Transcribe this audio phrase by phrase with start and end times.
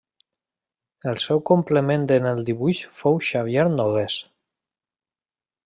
[1.11, 4.17] El seu complement en el dibuix fou Xavier Nogués.